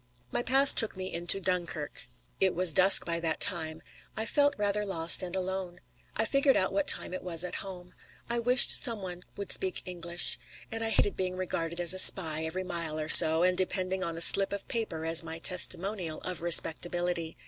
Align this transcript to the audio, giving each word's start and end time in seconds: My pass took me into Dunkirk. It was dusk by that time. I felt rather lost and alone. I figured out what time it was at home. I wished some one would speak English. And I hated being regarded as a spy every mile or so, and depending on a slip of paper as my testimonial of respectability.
My 0.31 0.41
pass 0.41 0.73
took 0.73 0.97
me 0.97 1.13
into 1.13 1.39
Dunkirk. 1.39 2.07
It 2.39 2.55
was 2.55 2.73
dusk 2.73 3.05
by 3.05 3.19
that 3.19 3.39
time. 3.39 3.83
I 4.17 4.25
felt 4.25 4.55
rather 4.57 4.83
lost 4.83 5.21
and 5.21 5.35
alone. 5.35 5.79
I 6.15 6.25
figured 6.25 6.57
out 6.57 6.73
what 6.73 6.87
time 6.87 7.13
it 7.13 7.21
was 7.23 7.43
at 7.43 7.53
home. 7.61 7.93
I 8.27 8.39
wished 8.39 8.71
some 8.71 9.03
one 9.03 9.21
would 9.37 9.51
speak 9.51 9.83
English. 9.85 10.39
And 10.71 10.83
I 10.83 10.89
hated 10.89 11.15
being 11.15 11.35
regarded 11.37 11.79
as 11.79 11.93
a 11.93 11.99
spy 11.99 12.45
every 12.45 12.63
mile 12.63 12.99
or 12.99 13.09
so, 13.09 13.43
and 13.43 13.55
depending 13.55 14.03
on 14.03 14.17
a 14.17 14.21
slip 14.21 14.51
of 14.53 14.67
paper 14.67 15.05
as 15.05 15.21
my 15.21 15.37
testimonial 15.37 16.19
of 16.21 16.41
respectability. 16.41 17.37